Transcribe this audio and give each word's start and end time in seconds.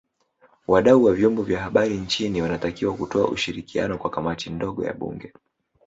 Wadau 0.67 1.03
wa 1.03 1.13
Vyombo 1.13 1.43
vya 1.43 1.59
Habari 1.61 1.97
nchini 1.97 2.41
wanatakiwa 2.41 2.93
kutoa 2.93 3.27
ushirikiano 3.29 3.97
kwa 3.97 4.09
Kamati 4.09 4.49
ndogo 4.49 4.85
ya 4.85 4.93
Bunge 4.93 5.33